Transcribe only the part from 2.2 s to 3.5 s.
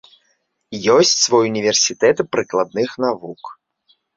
прыкладных навук.